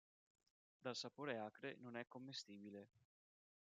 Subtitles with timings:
[0.79, 2.87] Dal sapore acre, non è commestibile.